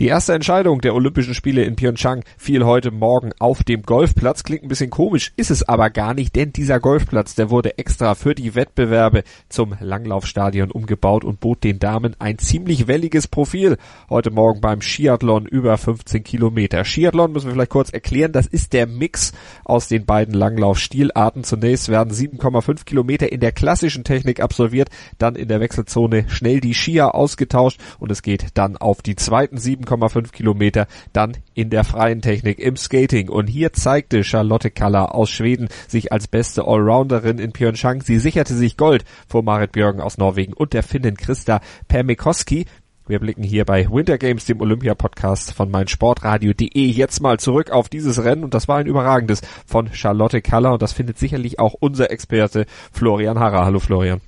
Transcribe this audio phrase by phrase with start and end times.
[0.00, 4.42] Die erste Entscheidung der Olympischen Spiele in Pyeongchang fiel heute Morgen auf dem Golfplatz.
[4.42, 8.16] Klingt ein bisschen komisch, ist es aber gar nicht, denn dieser Golfplatz, der wurde extra
[8.16, 13.76] für die Wettbewerbe zum Langlaufstadion umgebaut und bot den Damen ein ziemlich welliges Profil.
[14.10, 16.84] Heute Morgen beim Skiathlon über 15 Kilometer.
[16.84, 19.30] Skiathlon müssen wir vielleicht kurz erklären, das ist der Mix
[19.64, 21.44] aus den beiden Langlaufstilarten.
[21.44, 24.88] Zunächst werden 7,5 Kilometer in der klassischen Technik absolviert,
[25.18, 29.58] dann in der Wechselzone schnell die Skier ausgetauscht und es geht dann auf die zweiten
[29.58, 33.28] sieben 7,5 Kilometer dann in der freien Technik im Skating.
[33.28, 38.02] Und hier zeigte Charlotte Kaller aus Schweden sich als beste Allrounderin in Pyeongchang.
[38.02, 42.66] Sie sicherte sich Gold vor Marit Björgen aus Norwegen und der Finnin Christa Permikoski.
[43.06, 48.24] Wir blicken hier bei Winter Games, dem Olympia-Podcast von meinsportradio.de jetzt mal zurück auf dieses
[48.24, 52.10] Rennen und das war ein überragendes von Charlotte Kaller und das findet sicherlich auch unser
[52.10, 53.66] Experte Florian Harrer.
[53.66, 54.22] Hallo Florian.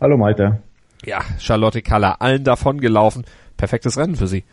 [0.00, 0.62] Hallo Malte.
[1.04, 3.26] Ja, Charlotte Kaller, allen davon gelaufen.
[3.58, 4.44] Perfektes Rennen für sie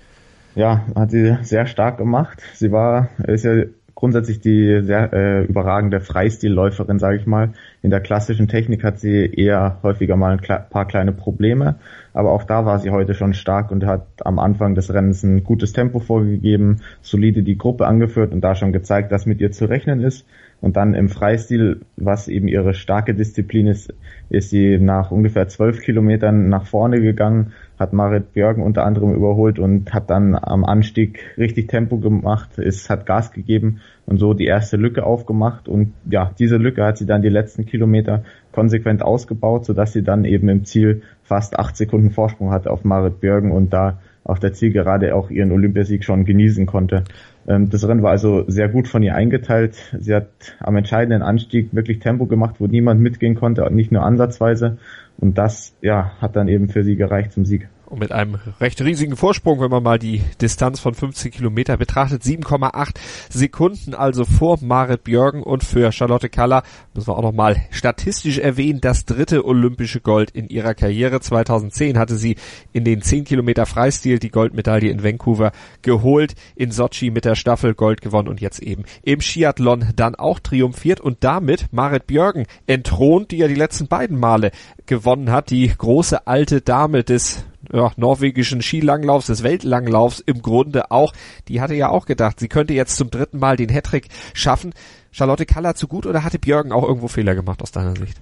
[0.56, 2.42] ja, hat sie sehr stark gemacht.
[2.54, 3.64] Sie war, ist ja
[4.02, 7.52] grundsätzlich die sehr äh, überragende Freistilläuferin, sage ich mal.
[7.84, 11.76] In der klassischen Technik hat sie eher häufiger mal ein paar kleine Probleme,
[12.12, 15.44] aber auch da war sie heute schon stark und hat am Anfang des Rennens ein
[15.44, 19.66] gutes Tempo vorgegeben, solide die Gruppe angeführt und da schon gezeigt, dass mit ihr zu
[19.66, 20.26] rechnen ist.
[20.62, 23.94] Und dann im Freistil, was eben ihre starke Disziplin ist,
[24.30, 29.60] ist sie nach ungefähr zwölf Kilometern nach vorne gegangen, hat Marit Björgen unter anderem überholt
[29.60, 34.46] und hat dann am Anstieg richtig Tempo gemacht, ist, hat Gas gegeben und so die
[34.46, 35.68] erste Lücke aufgemacht.
[35.68, 40.24] Und ja, diese Lücke hat sie dann die letzten Kilometer konsequent ausgebaut, sodass sie dann
[40.24, 44.54] eben im Ziel fast acht Sekunden Vorsprung hatte auf Marit Björgen und da auf der
[44.54, 47.04] Zielgerade auch ihren Olympiasieg schon genießen konnte.
[47.48, 49.76] Ähm, das Rennen war also sehr gut von ihr eingeteilt.
[50.00, 54.78] Sie hat am entscheidenden Anstieg wirklich Tempo gemacht, wo niemand mitgehen konnte, nicht nur ansatzweise.
[55.18, 57.70] Und das, ja, hat dann eben für sie gereicht zum Sieg.
[57.92, 62.24] Und mit einem recht riesigen Vorsprung, wenn man mal die Distanz von 15 Kilometer betrachtet.
[62.24, 62.94] 7,8
[63.30, 66.64] Sekunden also vor Marit Björgen und für Charlotte Kaller
[66.94, 71.20] müssen wir auch nochmal statistisch erwähnen, das dritte olympische Gold in ihrer Karriere.
[71.20, 72.38] 2010 hatte sie
[72.72, 77.74] in den 10 Kilometer Freistil die Goldmedaille in Vancouver geholt, in Sochi mit der Staffel
[77.74, 83.32] Gold gewonnen und jetzt eben im Skiathlon dann auch triumphiert und damit Marit Björgen entthront,
[83.32, 84.52] die ja die letzten beiden Male
[84.86, 87.44] gewonnen hat, die große alte Dame des
[87.74, 91.14] ja, norwegischen Skilanglaufs, des Weltlanglaufs im Grunde auch.
[91.48, 94.74] Die hatte ja auch gedacht, sie könnte jetzt zum dritten Mal den Hattrick schaffen.
[95.12, 98.20] Charlotte Kaller zu gut oder hatte Björgen auch irgendwo Fehler gemacht aus deiner Sicht?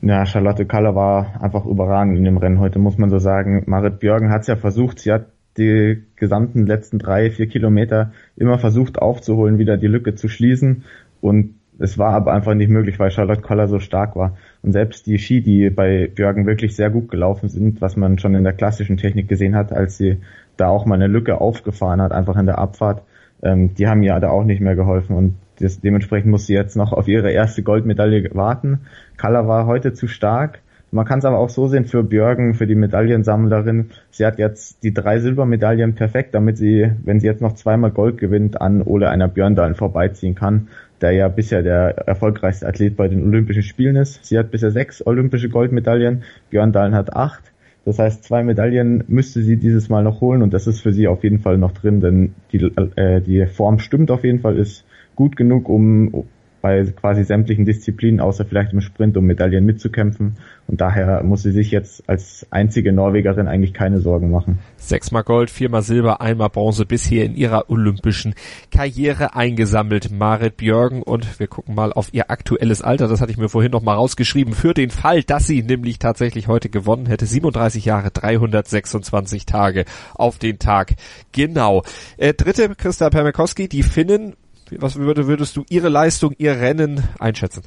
[0.00, 3.64] Ja, Charlotte Kaller war einfach überragend in dem Rennen heute, muss man so sagen.
[3.66, 8.58] Marit Björgen hat es ja versucht, sie hat die gesamten letzten drei, vier Kilometer immer
[8.58, 10.84] versucht aufzuholen, wieder die Lücke zu schließen
[11.20, 14.36] und es war aber einfach nicht möglich, weil Charlotte Koller so stark war.
[14.62, 18.34] Und selbst die Ski, die bei Björgen wirklich sehr gut gelaufen sind, was man schon
[18.34, 20.18] in der klassischen Technik gesehen hat, als sie
[20.56, 23.02] da auch mal eine Lücke aufgefahren hat, einfach in der Abfahrt,
[23.42, 25.16] ähm, die haben ihr da auch nicht mehr geholfen.
[25.16, 28.80] Und das, dementsprechend muss sie jetzt noch auf ihre erste Goldmedaille warten.
[29.16, 30.60] Kaller war heute zu stark.
[30.90, 33.90] Man kann es aber auch so sehen für Björgen, für die Medaillensammlerin.
[34.10, 38.16] Sie hat jetzt die drei Silbermedaillen perfekt, damit sie, wenn sie jetzt noch zweimal Gold
[38.16, 40.68] gewinnt, an Ole einer Björndalen vorbeiziehen kann
[41.00, 44.24] der ja bisher der erfolgreichste Athlet bei den Olympischen Spielen ist.
[44.24, 47.52] Sie hat bisher sechs olympische Goldmedaillen, Björn Dahlen hat acht.
[47.84, 51.08] Das heißt, zwei Medaillen müsste sie dieses Mal noch holen und das ist für sie
[51.08, 52.58] auf jeden Fall noch drin, denn die,
[52.96, 54.84] äh, die Form stimmt auf jeden Fall, ist
[55.16, 56.26] gut genug, um
[56.68, 60.36] bei quasi sämtlichen Disziplinen, außer vielleicht im Sprint, um Medaillen mitzukämpfen.
[60.66, 64.58] Und daher muss sie sich jetzt als einzige Norwegerin eigentlich keine Sorgen machen.
[64.76, 68.34] Sechsmal Gold, viermal Silber, einmal Bronze bisher in ihrer olympischen
[68.70, 70.10] Karriere eingesammelt.
[70.10, 73.08] Marit Björgen und wir gucken mal auf ihr aktuelles Alter.
[73.08, 74.52] Das hatte ich mir vorhin noch mal rausgeschrieben.
[74.52, 77.24] Für den Fall, dass sie nämlich tatsächlich heute gewonnen hätte.
[77.24, 80.96] 37 Jahre, 326 Tage auf den Tag.
[81.32, 81.82] Genau.
[82.18, 84.34] Äh, dritte, Christa Permekowski, die Finnen
[84.78, 87.62] was würde, würdest du ihre Leistung, ihr Rennen einschätzen?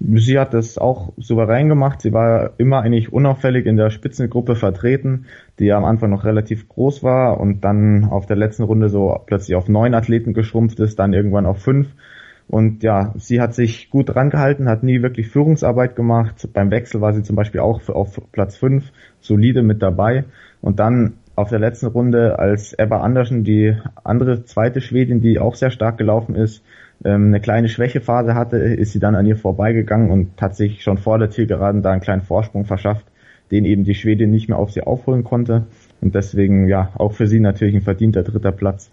[0.00, 2.02] Sie hat das auch souverän gemacht.
[2.02, 5.26] Sie war immer eigentlich unauffällig in der Spitzengruppe vertreten,
[5.58, 9.18] die ja am Anfang noch relativ groß war und dann auf der letzten Runde so
[9.26, 11.88] plötzlich auf neun Athleten geschrumpft ist, dann irgendwann auf fünf.
[12.46, 16.48] Und ja, sie hat sich gut drangehalten, hat nie wirklich Führungsarbeit gemacht.
[16.52, 20.24] Beim Wechsel war sie zum Beispiel auch auf Platz fünf solide mit dabei.
[20.60, 25.54] Und dann auf der letzten Runde, als Ebba Andersen, die andere zweite Schwedin, die auch
[25.54, 26.64] sehr stark gelaufen ist,
[27.04, 30.98] ähm, eine kleine Schwächephase hatte, ist sie dann an ihr vorbeigegangen und hat sich schon
[30.98, 33.06] vor der Zielgeraden da einen kleinen Vorsprung verschafft,
[33.52, 35.66] den eben die Schwedin nicht mehr auf sie aufholen konnte.
[36.00, 38.90] Und deswegen, ja, auch für sie natürlich ein verdienter dritter Platz.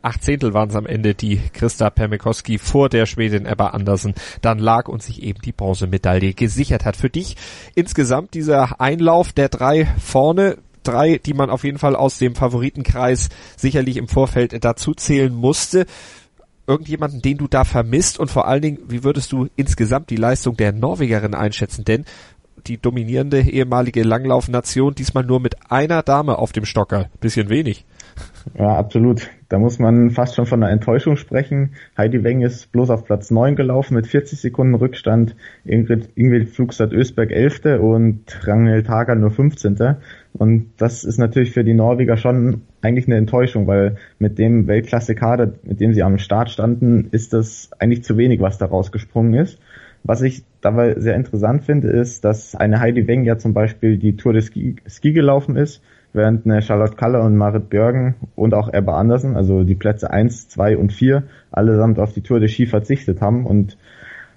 [0.00, 4.58] Acht Zehntel waren es am Ende, die Christa Permikowski vor der Schwedin Ebba Andersen dann
[4.58, 6.96] lag und sich eben die Bronzemedaille gesichert hat.
[6.96, 7.36] Für dich
[7.74, 13.28] insgesamt dieser Einlauf der drei vorne, drei, die man auf jeden Fall aus dem Favoritenkreis
[13.56, 15.86] sicherlich im Vorfeld dazu zählen musste
[16.66, 20.56] irgendjemanden, den du da vermisst und vor allen Dingen, wie würdest du insgesamt die Leistung
[20.56, 21.84] der Norwegerin einschätzen?
[21.84, 22.04] Denn
[22.66, 27.08] die dominierende ehemalige Langlaufnation diesmal nur mit einer Dame auf dem Stocker.
[27.20, 27.84] Bisschen wenig.
[28.58, 29.30] Ja, absolut.
[29.48, 31.74] Da muss man fast schon von einer Enttäuschung sprechen.
[31.96, 35.36] Heidi Weng ist bloß auf Platz 9 gelaufen mit 40 Sekunden Rückstand.
[35.64, 37.80] Ingrid, Ingrid Flugstadt Ösberg 11.
[37.80, 39.96] und Rangel Tager nur 15.
[40.32, 45.52] Und das ist natürlich für die Norweger schon eigentlich eine Enttäuschung, weil mit dem Weltklasse-Kader,
[45.62, 49.58] mit dem sie am Start standen, ist das eigentlich zu wenig, was da rausgesprungen ist.
[50.04, 54.16] Was ich dabei sehr interessant finde, ist, dass eine Heidi Weng ja zum Beispiel die
[54.16, 55.80] Tour de Ski, Ski gelaufen ist,
[56.12, 60.48] während eine Charlotte Kalle und Marit Björgen und auch Ebba Andersen, also die Plätze 1,
[60.48, 61.22] 2 und 4,
[61.52, 63.76] allesamt auf die Tour de Ski verzichtet haben und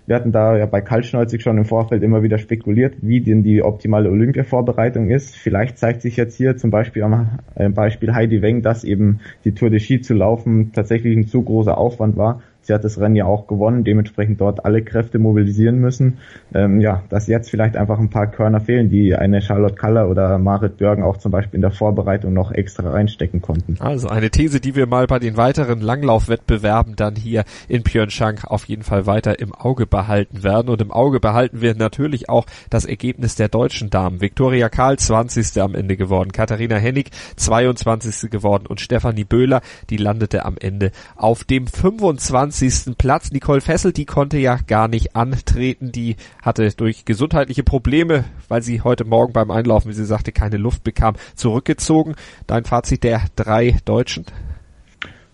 [0.07, 3.63] wir hatten da ja bei Kaltschnäuzig schon im Vorfeld immer wieder spekuliert, wie denn die
[3.63, 5.35] optimale Olympia-Vorbereitung ist.
[5.35, 9.55] Vielleicht zeigt sich jetzt hier zum Beispiel am äh, Beispiel Heidi Weng, dass eben die
[9.55, 13.15] Tour de Ski zu laufen tatsächlich ein zu großer Aufwand war Sie hat das Rennen
[13.15, 16.17] ja auch gewonnen, dementsprechend dort alle Kräfte mobilisieren müssen.
[16.51, 20.39] Ähm, ja, dass jetzt vielleicht einfach ein paar Körner fehlen, die eine Charlotte Kaller oder
[20.39, 23.77] Marit Björgen auch zum Beispiel in der Vorbereitung noch extra reinstecken konnten.
[23.79, 28.65] Also eine These, die wir mal bei den weiteren Langlaufwettbewerben dann hier in Pyeongchang auf
[28.65, 30.69] jeden Fall weiter im Auge behalten werden.
[30.69, 34.21] Und im Auge behalten wir natürlich auch das Ergebnis der deutschen Damen.
[34.21, 35.61] Viktoria Karl 20.
[35.61, 38.31] am Ende geworden, Katharina Hennig 22.
[38.31, 39.61] geworden und Stefanie Böhler,
[39.91, 42.97] die landete am Ende auf dem 25 20.
[42.97, 43.31] Platz.
[43.31, 45.91] Nicole Fessel, die konnte ja gar nicht antreten.
[45.91, 50.55] Die hatte durch gesundheitliche Probleme, weil sie heute Morgen beim Einlaufen, wie sie sagte, keine
[50.55, 52.15] Luft bekam, zurückgezogen.
[52.47, 54.25] Dein Fazit der drei Deutschen?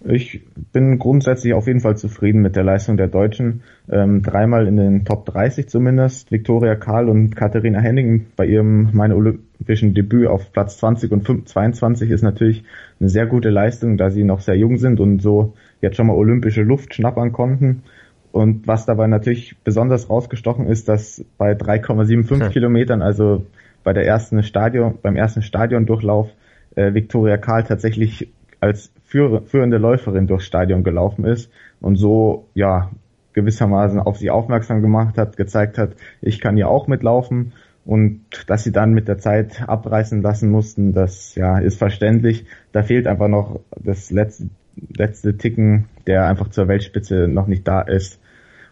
[0.03, 0.41] Ich
[0.73, 3.61] bin grundsätzlich auf jeden Fall zufrieden mit der Leistung der Deutschen.
[3.89, 6.31] Ähm, dreimal in den Top 30 zumindest.
[6.31, 12.09] Viktoria Karl und Katharina Henning bei ihrem meine olympischen Debüt auf Platz 20 und 22
[12.09, 12.63] ist natürlich
[12.99, 16.15] eine sehr gute Leistung, da sie noch sehr jung sind und so jetzt schon mal
[16.15, 17.83] olympische Luft schnappern konnten.
[18.31, 22.49] Und was dabei natürlich besonders rausgestochen ist, dass bei 3,75 hm.
[22.51, 23.45] Kilometern, also
[23.83, 26.29] bei der ersten Stadion, beim ersten Stadiondurchlauf,
[26.75, 28.31] äh, Viktoria Karl tatsächlich
[28.61, 32.91] als führende Läuferin durchs Stadion gelaufen ist und so, ja,
[33.33, 37.53] gewissermaßen auf sie aufmerksam gemacht hat, gezeigt hat, ich kann hier auch mitlaufen
[37.85, 42.45] und dass sie dann mit der Zeit abreißen lassen mussten, das ja ist verständlich.
[42.71, 44.49] Da fehlt einfach noch das letzte
[44.89, 48.19] letzte Ticken, der einfach zur Weltspitze noch nicht da ist.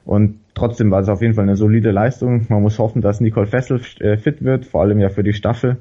[0.06, 2.46] Und trotzdem war es auf jeden Fall eine solide Leistung.
[2.50, 5.78] Man muss hoffen, dass Nicole Fessel äh, fit wird, vor allem ja für die Staffel.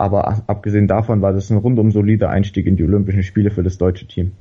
[0.00, 3.76] Aber abgesehen davon war das ein rundum solider Einstieg in die Olympischen Spiele für das
[3.76, 4.32] deutsche Team.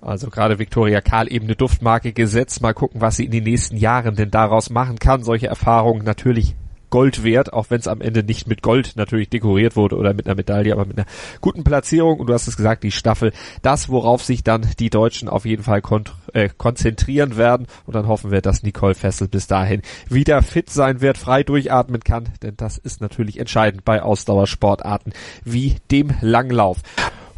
[0.00, 2.62] Also gerade Viktoria Karl eben eine Duftmarke gesetzt.
[2.62, 5.22] Mal gucken, was sie in den nächsten Jahren denn daraus machen kann.
[5.22, 6.56] Solche Erfahrungen natürlich
[6.94, 10.28] Gold wert, auch wenn es am Ende nicht mit Gold natürlich dekoriert wurde oder mit
[10.28, 11.08] einer Medaille, aber mit einer
[11.40, 12.20] guten Platzierung.
[12.20, 13.32] Und du hast es gesagt, die Staffel,
[13.62, 15.82] das, worauf sich dann die Deutschen auf jeden Fall
[16.34, 17.66] äh, konzentrieren werden.
[17.84, 22.04] Und dann hoffen wir, dass Nicole Fessel bis dahin wieder fit sein wird, frei durchatmen
[22.04, 25.14] kann, denn das ist natürlich entscheidend bei Ausdauersportarten
[25.44, 26.78] wie dem Langlauf.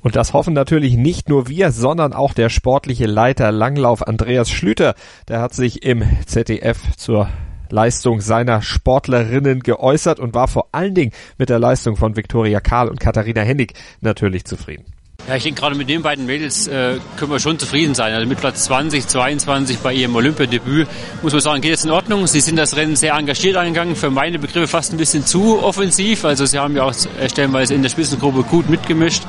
[0.02, 4.94] Und das hoffen natürlich nicht nur wir, sondern auch der sportliche Leiter Langlauf Andreas Schlüter.
[5.28, 7.30] Der hat sich im ZDF zur
[7.72, 12.88] Leistung seiner Sportlerinnen geäußert und war vor allen Dingen mit der Leistung von Viktoria Karl
[12.88, 14.84] und Katharina Hennig natürlich zufrieden.
[15.28, 18.14] Ja, ich denke, gerade mit den beiden Mädels äh, können wir schon zufrieden sein.
[18.14, 20.86] Also mit Platz 20, 22 bei ihrem Olympiadebüt
[21.20, 22.28] muss man sagen, geht es in Ordnung.
[22.28, 26.24] Sie sind das Rennen sehr engagiert angegangen, für meine Begriffe fast ein bisschen zu offensiv.
[26.24, 26.94] Also sie haben ja auch
[27.26, 29.24] stellenweise in der Spitzengruppe gut mitgemischt.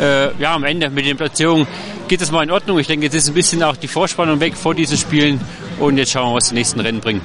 [0.00, 1.68] Äh, ja, am Ende mit den Platzierungen
[2.08, 2.80] geht es mal in Ordnung.
[2.80, 5.40] Ich denke, jetzt ist ein bisschen auch die Vorspannung weg vor diesen Spielen
[5.78, 7.20] und jetzt schauen wir, was die nächsten Rennen bringen.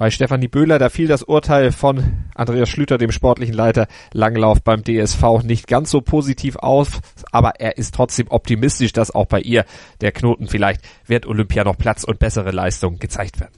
[0.00, 4.82] Bei Stefanie Böhler, da fiel das Urteil von Andreas Schlüter, dem sportlichen Leiter Langlauf beim
[4.82, 7.00] DSV, nicht ganz so positiv auf,
[7.32, 9.66] aber er ist trotzdem optimistisch, dass auch bei ihr
[10.00, 13.52] der Knoten vielleicht wird Olympia noch Platz und bessere Leistungen gezeigt werden.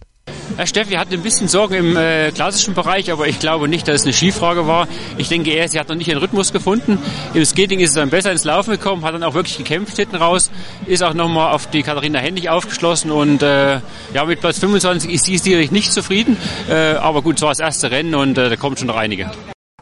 [0.56, 4.00] Herr Steffi hatte ein bisschen Sorgen im äh, klassischen Bereich, aber ich glaube nicht, dass
[4.00, 4.87] es eine Skifrage war.
[5.16, 6.99] Ich denke eher, sie hat noch nicht den Rhythmus gefunden.
[7.34, 10.16] Im Skating ist sie dann besser ins Laufen gekommen, hat dann auch wirklich gekämpft hinten
[10.16, 10.50] raus,
[10.87, 13.80] ist auch nochmal auf die Katharina Hennig aufgeschlossen und äh,
[14.14, 16.37] ja, mit Platz 25 ist sie sicherlich nicht zufrieden,
[16.68, 19.30] äh, aber gut, es war das erste Rennen und äh, da kommen schon noch einige.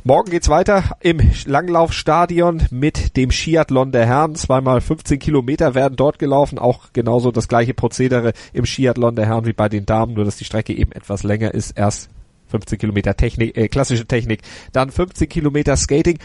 [0.03, 4.35] Morgen geht's weiter im Langlaufstadion mit dem Skiathlon der Herren.
[4.35, 6.59] Zweimal 15 Kilometer werden dort gelaufen.
[6.59, 10.39] Auch genauso das gleiche Prozedere im Skiathlon der Herren wie bei den Damen, nur dass
[10.39, 11.73] die Strecke eben etwas länger ist.
[11.73, 12.09] Erst
[12.47, 14.41] 15 Kilometer Technik, äh, klassische Technik,
[14.73, 16.19] dann 15 Kilometer Skating.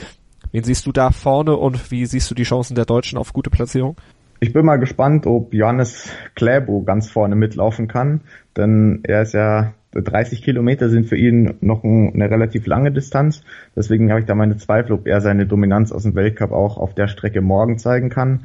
[0.53, 3.49] Wen siehst du da vorne und wie siehst du die Chancen der Deutschen auf gute
[3.49, 3.97] Platzierung?
[4.39, 8.21] Ich bin mal gespannt, ob Johannes Kläbo ganz vorne mitlaufen kann,
[8.55, 13.41] denn er ist ja 30 Kilometer sind für ihn noch eine relativ lange Distanz.
[13.75, 16.93] Deswegen habe ich da meine Zweifel, ob er seine Dominanz aus dem Weltcup auch auf
[16.93, 18.41] der Strecke morgen zeigen kann.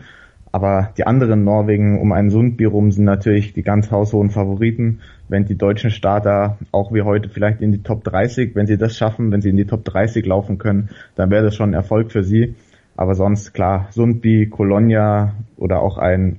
[0.52, 5.00] Aber die anderen Norwegen um einen Sundby rum sind natürlich die ganz haushohen Favoriten.
[5.28, 8.97] Wenn die deutschen Starter auch wie heute vielleicht in die Top 30, wenn sie das
[8.97, 12.11] schaffen, wenn sie in die Top 30 laufen können, dann wäre das schon ein Erfolg
[12.11, 12.57] für sie.
[12.97, 16.38] Aber sonst klar, Sundby, Colonia oder auch ein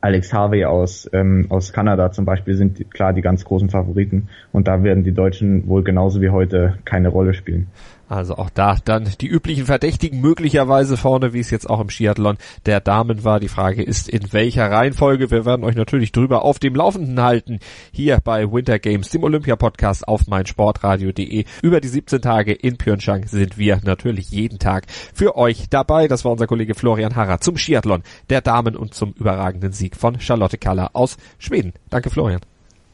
[0.00, 4.28] Alex Harvey aus, ähm, aus Kanada zum Beispiel sind klar die ganz großen Favoriten.
[4.52, 7.68] Und da werden die Deutschen wohl genauso wie heute keine Rolle spielen.
[8.08, 12.38] Also auch da dann die üblichen Verdächtigen möglicherweise vorne, wie es jetzt auch im Skiathlon
[12.64, 13.38] der Damen war.
[13.38, 15.30] Die Frage ist, in welcher Reihenfolge.
[15.30, 17.58] Wir werden euch natürlich drüber auf dem Laufenden halten.
[17.92, 21.44] Hier bei Winter Games, dem Olympia-Podcast auf meinsportradio.de.
[21.62, 26.08] Über die 17 Tage in Pyeongchang sind wir natürlich jeden Tag für euch dabei.
[26.08, 30.18] Das war unser Kollege Florian Harrer zum Skiathlon der Damen und zum überragenden Sieg von
[30.18, 31.74] Charlotte Kaller aus Schweden.
[31.90, 32.40] Danke, Florian.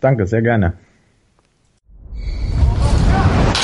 [0.00, 0.74] Danke, sehr gerne.